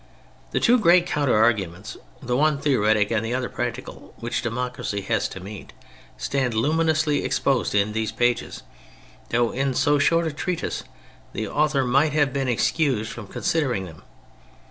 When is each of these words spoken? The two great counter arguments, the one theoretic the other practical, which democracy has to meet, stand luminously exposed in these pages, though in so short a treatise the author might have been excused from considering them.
The 0.49 0.59
two 0.59 0.79
great 0.79 1.05
counter 1.05 1.37
arguments, 1.37 1.95
the 2.23 2.35
one 2.35 2.57
theoretic 2.59 3.09
the 3.09 3.35
other 3.35 3.49
practical, 3.49 4.15
which 4.17 4.41
democracy 4.41 5.01
has 5.01 5.29
to 5.29 5.39
meet, 5.39 5.73
stand 6.17 6.55
luminously 6.55 7.23
exposed 7.23 7.75
in 7.75 7.93
these 7.93 8.11
pages, 8.11 8.63
though 9.29 9.51
in 9.51 9.75
so 9.75 9.99
short 9.99 10.25
a 10.25 10.33
treatise 10.33 10.83
the 11.33 11.47
author 11.47 11.85
might 11.85 12.13
have 12.13 12.33
been 12.33 12.47
excused 12.47 13.11
from 13.11 13.27
considering 13.27 13.85
them. 13.85 14.01